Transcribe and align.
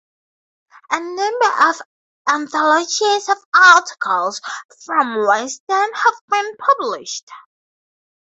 A 0.89 0.99
number 0.99 1.69
of 1.69 1.79
anthologies 2.27 3.29
of 3.29 3.37
articles 3.53 4.41
from 4.83 5.15
Wisden 5.17 5.89
have 5.93 6.15
been 6.27 6.55
published. 6.57 7.29